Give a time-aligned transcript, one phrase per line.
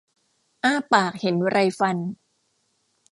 [0.63, 1.97] อ้าปากเห็นไรฟัน